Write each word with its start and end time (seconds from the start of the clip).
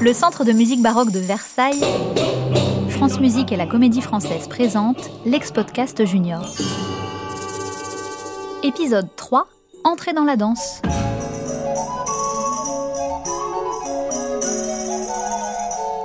Le 0.00 0.12
Centre 0.12 0.44
de 0.44 0.52
musique 0.52 0.80
baroque 0.80 1.10
de 1.10 1.18
Versailles, 1.18 1.82
France 2.88 3.18
Musique 3.18 3.50
et 3.50 3.56
la 3.56 3.66
Comédie 3.66 4.00
Française 4.00 4.46
présentent 4.46 5.10
l'ex-podcast 5.26 6.04
Junior. 6.04 6.46
Épisode 8.62 9.08
3 9.16 9.48
Entrée 9.82 10.12
dans 10.12 10.22
la 10.22 10.36
danse. 10.36 10.82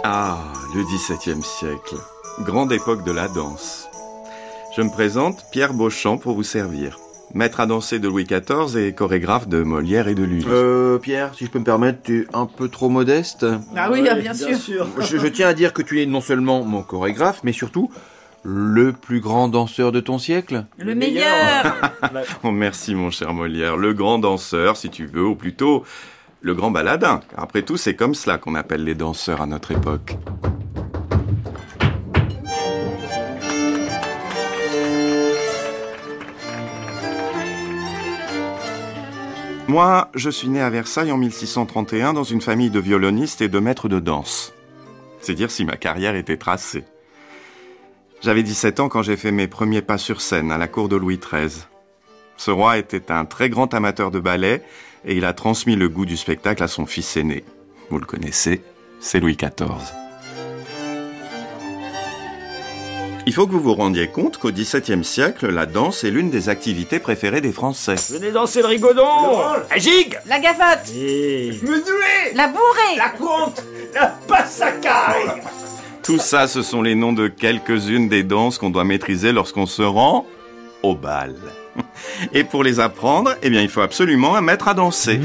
Ah, 0.03 0.39
le 0.73 0.83
XVIIe 0.83 1.43
siècle, 1.43 1.95
grande 2.39 2.71
époque 2.71 3.03
de 3.03 3.11
la 3.11 3.27
danse. 3.27 3.87
Je 4.75 4.81
me 4.81 4.89
présente 4.89 5.45
Pierre 5.51 5.73
Beauchamp 5.75 6.17
pour 6.17 6.33
vous 6.33 6.43
servir. 6.43 6.97
Maître 7.33 7.59
à 7.59 7.65
danser 7.65 7.97
de 7.97 8.07
Louis 8.07 8.25
XIV 8.25 8.77
et 8.77 8.93
chorégraphe 8.93 9.47
de 9.47 9.63
Molière 9.63 10.07
et 10.07 10.13
de 10.13 10.23
Lully. 10.23 10.45
Euh, 10.47 10.99
Pierre, 10.99 11.33
si 11.33 11.45
je 11.45 11.49
peux 11.49 11.57
me 11.57 11.63
permettre, 11.63 12.03
tu 12.03 12.21
es 12.21 12.27
un 12.33 12.45
peu 12.45 12.69
trop 12.69 12.89
modeste. 12.89 13.45
Ah 13.75 13.89
oui, 13.91 14.03
bien, 14.03 14.33
sûr. 14.35 14.87
Je, 14.99 15.17
je 15.17 15.27
tiens 15.27 15.47
à 15.47 15.53
dire 15.53 15.73
que 15.73 15.81
tu 15.81 16.01
es 16.01 16.05
non 16.05 16.21
seulement 16.21 16.63
mon 16.63 16.83
chorégraphe, 16.83 17.41
mais 17.43 17.51
surtout 17.51 17.89
le 18.43 18.91
plus 18.91 19.19
grand 19.19 19.47
danseur 19.47 19.91
de 19.91 19.99
ton 19.99 20.19
siècle. 20.19 20.65
Le 20.77 20.93
meilleur. 20.93 21.75
Oh, 22.43 22.51
merci 22.51 22.93
mon 22.93 23.09
cher 23.09 23.33
Molière, 23.33 23.77
le 23.77 23.93
grand 23.93 24.19
danseur 24.19 24.77
si 24.77 24.89
tu 24.89 25.05
veux, 25.05 25.25
ou 25.25 25.35
plutôt 25.35 25.83
le 26.41 26.53
grand 26.53 26.69
baladin. 26.69 27.21
Après 27.37 27.61
tout, 27.61 27.77
c'est 27.77 27.95
comme 27.95 28.13
cela 28.13 28.37
qu'on 28.37 28.55
appelle 28.55 28.83
les 28.83 28.93
danseurs 28.93 29.41
à 29.41 29.45
notre 29.45 29.71
époque. 29.71 30.17
Moi, 39.67 40.09
je 40.13 40.29
suis 40.29 40.49
né 40.49 40.59
à 40.59 40.69
Versailles 40.69 41.11
en 41.13 41.17
1631 41.17 42.13
dans 42.13 42.25
une 42.25 42.41
famille 42.41 42.69
de 42.69 42.81
violonistes 42.81 43.41
et 43.41 43.47
de 43.47 43.59
maîtres 43.59 43.87
de 43.87 43.99
danse. 43.99 44.53
C'est 45.21 45.35
dire 45.35 45.51
si 45.51 45.63
ma 45.63 45.77
carrière 45.77 46.15
était 46.15 46.37
tracée. 46.37 46.83
J'avais 48.21 48.43
17 48.43 48.81
ans 48.81 48.89
quand 48.89 49.03
j'ai 49.03 49.15
fait 49.15 49.31
mes 49.31 49.47
premiers 49.47 49.81
pas 49.81 49.97
sur 49.97 50.19
scène 50.19 50.51
à 50.51 50.57
la 50.57 50.67
cour 50.67 50.89
de 50.89 50.97
Louis 50.97 51.17
XIII. 51.17 51.63
Ce 52.35 52.51
roi 52.51 52.77
était 52.77 53.09
un 53.09 53.23
très 53.23 53.49
grand 53.49 53.73
amateur 53.73 54.11
de 54.11 54.19
ballet 54.19 54.63
et 55.05 55.15
il 55.15 55.23
a 55.23 55.33
transmis 55.33 55.77
le 55.77 55.87
goût 55.87 56.05
du 56.05 56.17
spectacle 56.17 56.61
à 56.61 56.67
son 56.67 56.85
fils 56.85 57.15
aîné. 57.15 57.45
Vous 57.89 57.99
le 57.99 58.05
connaissez, 58.05 58.61
c'est 58.99 59.21
Louis 59.21 59.37
XIV. 59.37 60.02
Il 63.25 63.33
faut 63.33 63.47
que 63.47 63.53
vous 63.53 63.61
vous 63.61 63.73
rendiez 63.73 64.07
compte 64.07 64.37
qu'au 64.37 64.51
XVIIe 64.51 65.03
siècle, 65.03 65.49
la 65.49 65.65
danse 65.65 66.03
est 66.03 66.11
l'une 66.11 66.29
des 66.29 66.49
activités 66.49 66.99
préférées 66.99 67.39
des 67.39 67.53
Français. 67.53 67.95
Venez 68.09 68.31
danser 68.31 68.61
le 68.61 68.67
rigodon 68.67 69.03
La 69.69 69.77
gigue 69.77 70.19
La 70.25 70.39
gavotte. 70.39 70.89
Mesurer 70.89 72.33
La 72.35 72.47
bourrée. 72.49 72.97
La 72.97 73.09
compte 73.09 73.63
La 73.93 74.07
passacaille 74.27 75.41
Tout 76.03 76.17
ça, 76.17 76.47
ce 76.47 76.61
sont 76.61 76.81
les 76.81 76.95
noms 76.95 77.13
de 77.13 77.29
quelques-unes 77.29 78.09
des 78.09 78.23
danses 78.23 78.57
qu'on 78.57 78.69
doit 78.69 78.83
maîtriser 78.83 79.31
lorsqu'on 79.31 79.67
se 79.67 79.83
rend 79.83 80.25
au 80.81 80.93
bal. 80.93 81.35
Et 82.33 82.43
pour 82.43 82.61
les 82.61 82.81
apprendre, 82.81 83.35
eh 83.41 83.49
bien, 83.49 83.61
il 83.61 83.69
faut 83.69 83.81
absolument 83.81 84.35
un 84.35 84.41
maître 84.41 84.67
à 84.67 84.73
danser. 84.73 85.21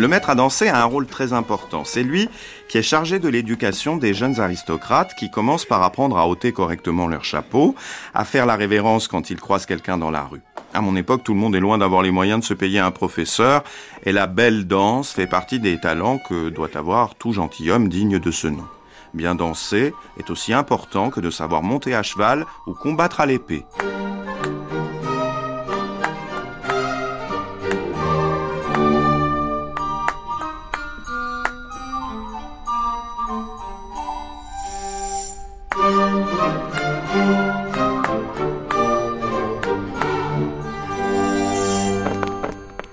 Le 0.00 0.08
maître 0.08 0.30
à 0.30 0.34
danser 0.34 0.68
a 0.68 0.80
un 0.80 0.86
rôle 0.86 1.04
très 1.04 1.34
important. 1.34 1.84
C'est 1.84 2.02
lui 2.02 2.30
qui 2.70 2.78
est 2.78 2.82
chargé 2.82 3.18
de 3.18 3.28
l'éducation 3.28 3.98
des 3.98 4.14
jeunes 4.14 4.40
aristocrates 4.40 5.14
qui 5.14 5.30
commencent 5.30 5.66
par 5.66 5.82
apprendre 5.82 6.16
à 6.16 6.26
ôter 6.26 6.52
correctement 6.52 7.06
leur 7.06 7.22
chapeau, 7.22 7.74
à 8.14 8.24
faire 8.24 8.46
la 8.46 8.56
révérence 8.56 9.08
quand 9.08 9.28
ils 9.28 9.38
croisent 9.38 9.66
quelqu'un 9.66 9.98
dans 9.98 10.10
la 10.10 10.22
rue. 10.22 10.40
À 10.72 10.80
mon 10.80 10.96
époque, 10.96 11.22
tout 11.22 11.34
le 11.34 11.38
monde 11.38 11.54
est 11.54 11.60
loin 11.60 11.76
d'avoir 11.76 12.00
les 12.00 12.12
moyens 12.12 12.40
de 12.40 12.46
se 12.46 12.54
payer 12.54 12.78
un 12.78 12.92
professeur, 12.92 13.62
et 14.06 14.12
la 14.12 14.26
belle 14.26 14.66
danse 14.66 15.12
fait 15.12 15.26
partie 15.26 15.60
des 15.60 15.78
talents 15.78 16.16
que 16.16 16.48
doit 16.48 16.78
avoir 16.78 17.14
tout 17.14 17.34
gentilhomme 17.34 17.90
digne 17.90 18.18
de 18.18 18.30
ce 18.30 18.46
nom. 18.46 18.64
Bien 19.12 19.34
danser 19.34 19.92
est 20.18 20.30
aussi 20.30 20.54
important 20.54 21.10
que 21.10 21.20
de 21.20 21.28
savoir 21.28 21.62
monter 21.62 21.94
à 21.94 22.02
cheval 22.02 22.46
ou 22.66 22.72
combattre 22.72 23.20
à 23.20 23.26
l'épée. 23.26 23.66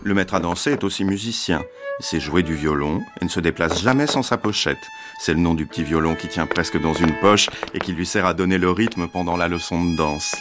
Le 0.07 0.13
maître 0.13 0.35
à 0.35 0.40
danser 0.40 0.72
est 0.72 0.85
aussi 0.85 1.03
musicien. 1.03 1.66
Il 2.00 2.06
sait 2.06 2.22
jouer 2.22 2.41
du 2.41 2.56
violon 2.56 3.01
et 3.19 3.25
ne 3.25 3.29
se 3.29 3.41
déplace 3.41 3.81
jamais 3.81 4.07
sans 4.07 4.23
sa 4.23 4.38
pochette. 4.38 4.78
C'est 5.19 5.34
le 5.34 5.41
nom 5.41 5.53
du 5.53 5.66
petit 5.66 5.84
violon 5.84 6.16
qui 6.16 6.29
tient 6.29 6.45
presque 6.45 6.81
dans 6.81 6.94
une 6.94 7.12
poche 7.19 7.50
et 7.73 7.79
qui 7.79 7.91
lui 7.91 8.06
sert 8.06 8.25
à 8.25 8.34
donner 8.34 8.57
le 8.57 8.72
rythme 8.72 9.09
pendant 9.09 9.35
la 9.35 9.50
leçon 9.50 9.84
de 9.84 9.97
danse. 9.97 10.34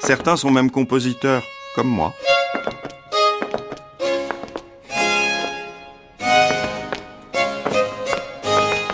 Certains 0.00 0.36
sont 0.36 0.50
même 0.50 0.70
compositeurs, 0.70 1.42
comme 1.76 1.88
moi. 1.88 2.14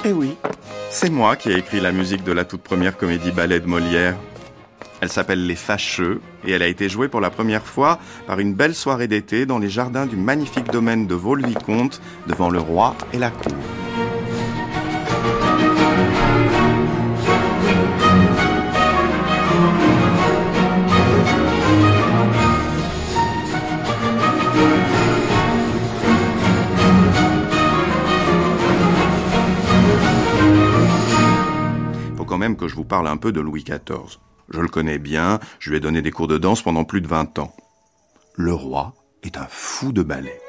Eh 0.05 0.13
oui, 0.13 0.37
c'est 0.91 1.11
moi 1.11 1.37
qui 1.37 1.53
ai 1.53 1.59
écrit 1.59 1.79
la 1.79 1.93
musique 1.93 2.25
de 2.25 2.33
la 2.33 2.45
toute 2.45 2.63
première 2.63 2.97
comédie 2.97 3.31
ballet 3.31 3.61
de 3.61 3.67
Molière. 3.67 4.17
Elle 5.01 5.09
s'appelle 5.09 5.47
Les 5.47 5.57
Fâcheux 5.57 6.21
et 6.45 6.53
elle 6.53 6.63
a 6.63 6.67
été 6.67 6.91
jouée 6.91 7.09
pour 7.09 7.23
la 7.23 7.31
première 7.31 7.67
fois 7.67 7.99
par 8.27 8.39
une 8.39 8.53
belle 8.53 8.75
soirée 8.75 9.09
d'été 9.09 9.47
dans 9.47 9.59
les 9.59 9.71
jardins 9.71 10.05
du 10.05 10.17
magnifique 10.17 10.71
domaine 10.71 11.07
de 11.07 11.15
Vaux-le-Vicomte 11.15 12.03
devant 12.27 12.51
le 12.51 12.59
roi 12.59 12.95
et 13.15 13.19
la 13.19 13.31
cour. 13.31 13.53
Faut 32.19 32.25
quand 32.27 32.37
même 32.37 32.57
que 32.57 32.69
je 32.69 32.75
vous 32.75 32.85
parle 32.85 33.09
un 33.09 33.17
peu 33.17 33.33
de 33.33 33.41
Louis 33.41 33.65
XIV. 33.65 34.19
Je 34.51 34.61
le 34.61 34.69
connais 34.69 34.99
bien, 34.99 35.39
je 35.59 35.71
lui 35.71 35.77
ai 35.77 35.81
donné 35.81 36.03
des 36.03 36.11
cours 36.11 36.27
de 36.29 36.39
danse 36.39 36.63
pendant 36.63 36.85
plus 36.85 37.01
de 37.01 37.09
20 37.09 37.39
ans. 37.39 37.55
Le 38.37 38.53
roi 38.53 38.95
est 39.23 39.37
un 39.37 39.47
fou 39.49 39.93
de 39.93 40.03
ballet. 40.03 40.41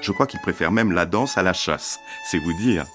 Je 0.00 0.12
crois 0.12 0.26
qu'il 0.26 0.40
préfère 0.40 0.70
même 0.70 0.92
la 0.92 1.06
danse 1.06 1.36
à 1.36 1.42
la 1.42 1.52
chasse, 1.52 1.98
c'est 2.30 2.38
vous 2.38 2.52
dire. 2.52 2.86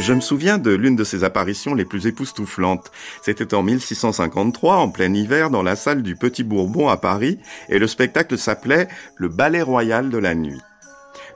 Je 0.00 0.14
me 0.14 0.20
souviens 0.20 0.56
de 0.56 0.70
l'une 0.70 0.96
de 0.96 1.04
ses 1.04 1.22
apparitions 1.22 1.74
les 1.74 1.84
plus 1.84 2.06
époustouflantes. 2.06 2.90
C'était 3.22 3.52
en 3.54 3.62
1653, 3.62 4.76
en 4.76 4.88
plein 4.90 5.12
hiver, 5.12 5.50
dans 5.50 5.62
la 5.62 5.76
salle 5.76 6.02
du 6.02 6.16
Petit 6.16 6.44
Bourbon 6.44 6.88
à 6.88 6.96
Paris, 6.96 7.38
et 7.68 7.78
le 7.78 7.86
spectacle 7.86 8.38
s'appelait 8.38 8.88
Le 9.16 9.28
Ballet 9.28 9.62
Royal 9.62 10.08
de 10.08 10.18
la 10.18 10.34
Nuit. 10.34 10.60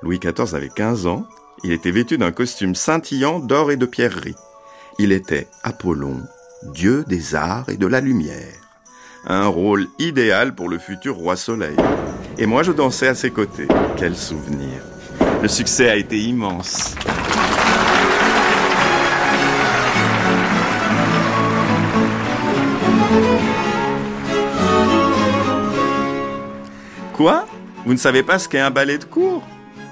Louis 0.03 0.19
XIV 0.19 0.55
avait 0.55 0.71
15 0.71 1.07
ans, 1.07 1.27
il 1.65 1.73
était 1.73 1.91
vêtu 1.91 2.19
d'un 2.19 2.33
costume 2.33 2.75
scintillant 2.75 3.41
d'or 3.41 3.71
et 3.71 3.77
de 3.77 3.87
pierreries. 3.87 4.35
Il 4.99 5.13
était 5.13 5.49
Apollon, 5.63 6.23
dieu 6.63 7.05
des 7.07 7.35
arts 7.35 7.69
et 7.69 7.77
de 7.77 7.87
la 7.87 8.01
lumière. 8.01 8.55
Un 9.27 9.47
rôle 9.47 9.87
idéal 9.99 10.55
pour 10.55 10.69
le 10.69 10.79
futur 10.79 11.17
roi 11.17 11.37
soleil. 11.37 11.77
Et 12.39 12.47
moi 12.47 12.63
je 12.63 12.73
dansais 12.73 13.09
à 13.09 13.15
ses 13.15 13.31
côtés. 13.31 13.69
Quel 13.97 14.17
souvenir. 14.17 14.81
Le 15.43 15.49
succès 15.49 15.89
a 15.91 15.97
été 15.97 16.19
immense. 16.19 16.95
Quoi? 27.13 27.47
Vous 27.85 27.93
ne 27.93 27.99
savez 27.99 28.23
pas 28.23 28.39
ce 28.39 28.49
qu'est 28.49 28.61
un 28.61 28.71
ballet 28.71 28.99
de 28.99 29.05
cour? 29.05 29.43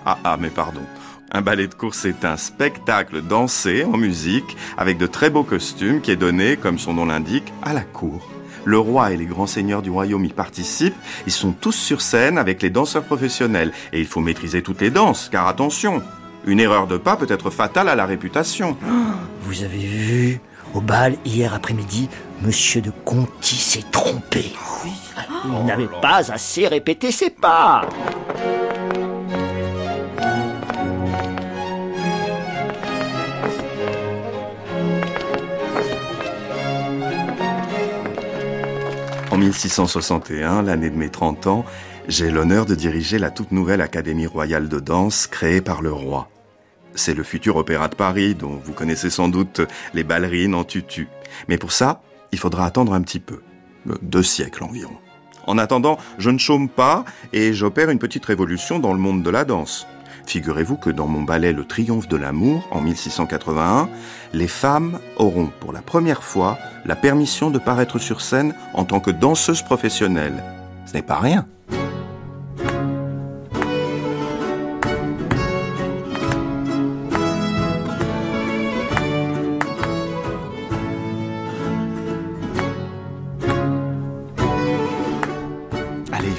Ah 0.04 0.18
ah, 0.24 0.36
mais 0.38 0.50
pardon. 0.50 0.82
Un 1.32 1.40
ballet 1.40 1.66
de 1.66 1.74
cour, 1.74 1.94
c'est 1.94 2.24
un 2.24 2.36
spectacle 2.36 3.22
dansé 3.22 3.84
en 3.84 3.96
musique 3.96 4.56
avec 4.76 4.98
de 4.98 5.06
très 5.06 5.30
beaux 5.30 5.42
costumes 5.42 6.00
qui 6.00 6.10
est 6.10 6.16
donné, 6.16 6.56
comme 6.56 6.78
son 6.78 6.94
nom 6.94 7.06
l'indique, 7.06 7.52
à 7.62 7.72
la 7.72 7.80
cour. 7.80 8.30
Le 8.64 8.78
roi 8.78 9.12
et 9.12 9.16
les 9.16 9.26
grands 9.26 9.46
seigneurs 9.46 9.82
du 9.82 9.90
royaume 9.90 10.24
y 10.24 10.32
participent. 10.32 10.94
Ils 11.26 11.32
sont 11.32 11.52
tous 11.52 11.74
sur 11.74 12.00
scène 12.00 12.38
avec 12.38 12.62
les 12.62 12.70
danseurs 12.70 13.04
professionnels. 13.04 13.72
Et 13.92 14.00
il 14.00 14.06
faut 14.06 14.20
maîtriser 14.20 14.62
toutes 14.62 14.80
les 14.80 14.90
danses, 14.90 15.28
car 15.30 15.46
attention, 15.48 16.02
une 16.46 16.60
erreur 16.60 16.86
de 16.86 16.96
pas 16.96 17.16
peut 17.16 17.26
être 17.28 17.50
fatale 17.50 17.88
à 17.88 17.94
la 17.94 18.06
réputation. 18.06 18.76
Vous 19.42 19.62
avez 19.62 19.78
vu 19.78 20.40
Au 20.72 20.80
bal, 20.80 21.16
hier 21.24 21.52
après-midi, 21.52 22.08
Monsieur 22.42 22.80
de 22.80 22.90
Conti 23.04 23.56
s'est 23.56 23.84
trompé. 23.90 24.52
Oui. 24.84 24.92
Il 25.46 25.66
n'avait 25.66 25.88
pas 26.00 26.32
assez 26.32 26.66
répété 26.66 27.10
ses 27.10 27.30
pas. 27.30 27.82
En 39.34 39.36
1661, 39.36 40.62
l'année 40.62 40.90
de 40.90 40.96
mes 40.96 41.08
30 41.08 41.48
ans, 41.48 41.64
j'ai 42.06 42.30
l'honneur 42.30 42.66
de 42.66 42.76
diriger 42.76 43.18
la 43.18 43.32
toute 43.32 43.50
nouvelle 43.50 43.80
Académie 43.80 44.28
royale 44.28 44.68
de 44.68 44.78
danse 44.78 45.26
créée 45.26 45.60
par 45.60 45.82
le 45.82 45.92
roi. 45.92 46.28
C'est 46.94 47.14
le 47.14 47.24
futur 47.24 47.56
opéra 47.56 47.88
de 47.88 47.96
Paris, 47.96 48.36
dont 48.36 48.60
vous 48.64 48.72
connaissez 48.72 49.10
sans 49.10 49.28
doute 49.28 49.60
les 49.92 50.04
ballerines 50.04 50.54
en 50.54 50.62
tutu. 50.62 51.08
Mais 51.48 51.58
pour 51.58 51.72
ça, 51.72 52.00
il 52.30 52.38
faudra 52.38 52.64
attendre 52.64 52.94
un 52.94 53.02
petit 53.02 53.18
peu. 53.18 53.42
Deux 54.02 54.22
siècles 54.22 54.62
environ. 54.62 54.96
En 55.48 55.58
attendant, 55.58 55.98
je 56.16 56.30
ne 56.30 56.38
chôme 56.38 56.68
pas 56.68 57.04
et 57.32 57.54
j'opère 57.54 57.90
une 57.90 57.98
petite 57.98 58.26
révolution 58.26 58.78
dans 58.78 58.92
le 58.92 59.00
monde 59.00 59.24
de 59.24 59.30
la 59.30 59.44
danse. 59.44 59.88
Figurez-vous 60.26 60.76
que 60.76 60.90
dans 60.90 61.08
mon 61.08 61.22
ballet 61.22 61.52
Le 61.52 61.64
Triomphe 61.64 62.06
de 62.06 62.16
l'amour, 62.16 62.68
en 62.70 62.80
1681, 62.80 63.88
les 64.32 64.46
femmes 64.46 65.00
auront 65.16 65.50
pour 65.58 65.72
la 65.72 65.82
première 65.82 66.22
fois 66.22 66.56
la 66.84 66.96
permission 66.96 67.50
de 67.50 67.58
paraître 67.58 67.98
sur 67.98 68.20
scène 68.20 68.54
en 68.74 68.84
tant 68.84 69.00
que 69.00 69.10
danseuses 69.10 69.62
professionnelles. 69.62 70.42
Ce 70.86 70.94
n'est 70.94 71.02
pas 71.02 71.18
rien. 71.18 71.46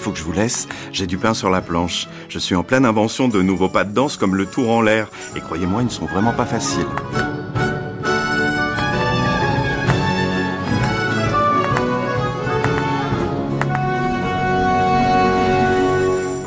faut 0.05 0.11
que 0.11 0.19
je 0.19 0.23
vous 0.23 0.33
laisse. 0.33 0.67
J'ai 0.91 1.07
du 1.07 1.17
pain 1.17 1.33
sur 1.33 1.49
la 1.49 1.61
planche. 1.61 2.07
Je 2.29 2.37
suis 2.37 2.53
en 2.53 2.61
pleine 2.61 2.85
invention 2.85 3.27
de 3.27 3.41
nouveaux 3.41 3.69
pas 3.69 3.85
de 3.85 3.91
danse 3.91 4.17
comme 4.17 4.35
le 4.35 4.45
tour 4.45 4.69
en 4.69 4.81
l'air. 4.81 5.07
Et 5.35 5.39
croyez-moi, 5.39 5.81
ils 5.81 5.85
ne 5.85 5.89
sont 5.89 6.05
vraiment 6.05 6.31
pas 6.31 6.45
faciles. 6.45 6.85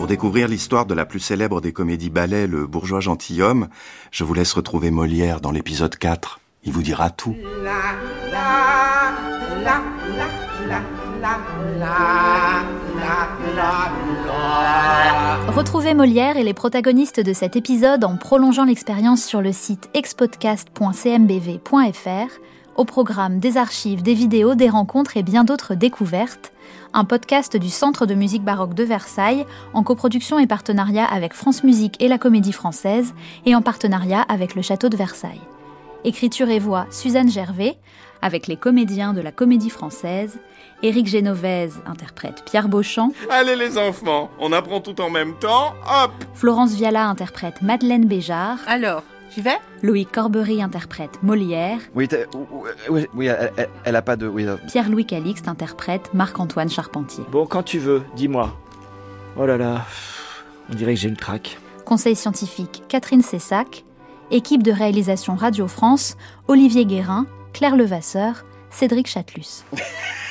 Découvrir 0.09 0.49
l'histoire 0.49 0.87
de 0.87 0.95
la 0.95 1.05
plus 1.05 1.21
célèbre 1.21 1.61
des 1.61 1.73
comédies 1.73 2.09
ballets, 2.09 2.47
le 2.47 2.67
bourgeois 2.67 3.01
gentilhomme, 3.01 3.69
je 4.11 4.25
vous 4.25 4.33
laisse 4.33 4.55
retrouver 4.55 4.91
Molière 4.91 5.43
dans 5.43 5.51
l'épisode 5.51 5.95
4. 5.95 6.41
Il 6.65 6.73
vous 6.73 6.83
dira 6.83 7.11
tout. 7.11 7.37
Retrouvez 15.49 15.93
Molière 15.93 16.39
et 16.39 16.43
les 16.43 16.55
protagonistes 16.55 17.21
de 17.21 17.35
cet 17.35 17.57
épisode 17.57 18.05
en 18.05 18.17
prolongeant 18.17 18.65
l'expérience 18.65 19.23
sur 19.23 19.43
le 19.43 19.53
site 19.53 19.91
expodcast.cmbv.fr, 19.93 22.41
au 22.77 22.87
programme 22.87 23.41
des 23.41 23.59
archives, 23.59 24.03
des 24.03 24.15
vidéos, 24.15 24.55
des 24.55 24.71
rencontres 24.71 25.19
et 25.19 25.23
bien 25.23 25.45
d'autres 25.45 25.75
découvertes, 25.75 26.53
un 26.93 27.05
podcast 27.05 27.57
du 27.57 27.69
Centre 27.69 28.07
de 28.07 28.15
musique 28.15 28.45
baroque 28.45 28.75
de 28.75 28.85
Versailles 28.85 29.47
en 29.75 29.83
coproduction 29.83 30.39
et 30.39 30.47
partenariat 30.47 31.05
avec 31.05 31.35
France 31.35 31.65
Musique 31.65 32.01
et 32.03 32.09
la 32.09 32.19
Comédie 32.19 32.53
Française 32.53 33.15
et 33.47 33.55
en 33.55 33.63
partenariat 33.63 34.23
avec 34.23 34.55
le 34.55 34.63
Château 34.63 34.89
de 34.89 34.97
Versailles. 34.97 35.41
Écriture 36.05 36.49
et 36.49 36.59
voix 36.59 36.87
Suzanne 36.91 37.31
Gervais, 37.31 37.77
avec 38.23 38.47
les 38.47 38.57
comédiens 38.57 39.13
de 39.13 39.21
la 39.21 39.33
Comédie 39.33 39.71
Française 39.71 40.39
Éric 40.83 41.07
Génovèse 41.09 41.81
interprète 41.87 42.45
Pierre 42.45 42.69
Beauchamp. 42.69 43.13
Allez 43.31 43.57
les 43.57 43.79
enfants, 43.79 44.31
on 44.39 44.53
apprend 44.53 44.81
tout 44.81 45.01
en 45.01 45.11
même 45.11 45.35
temps, 45.35 45.75
hop 45.85 46.13
Florence 46.35 46.75
Viala 46.75 47.07
interprète 47.09 47.63
Madeleine 47.63 48.07
Béjart. 48.07 48.59
Alors, 48.67 49.03
j'y 49.35 49.41
vais 49.41 49.59
Louis 49.83 50.07
Corbery 50.07 50.63
interprète 50.63 51.23
Molière. 51.23 51.81
Oui, 51.95 52.09
oui, 53.15 53.29
elle, 53.85 53.97
a 53.97 54.03
pas 54.03 54.17
de... 54.17 54.27
Oui, 54.27 54.47
Pierre-Louis 54.69 55.07
Calixte 55.07 55.49
interprète 55.49 56.11
Marc-Antoine 56.15 56.71
Charpentier. 56.71 57.25
Bon, 57.31 57.47
quand 57.47 57.63
tu 57.63 57.79
veux, 57.79 58.03
dis-moi. 58.17 58.57
Oh 59.37 59.47
là 59.47 59.57
là, 59.57 59.87
on 60.71 60.75
dirait 60.75 60.95
que 60.95 61.01
j'ai 61.01 61.09
une 61.09 61.17
traque. 61.17 61.59
Conseil 61.85 62.17
scientifique 62.17 62.83
Catherine 62.89 63.23
Cessac. 63.23 63.85
Équipe 64.31 64.63
de 64.63 64.73
réalisation 64.73 65.37
Radio 65.37 65.67
France, 65.67 66.17
Olivier 66.49 66.85
Guérin, 66.85 67.27
Claire 67.55 67.77
Levasseur, 67.77 68.45
Cédric 68.71 69.07
Chatelus. 69.07 69.65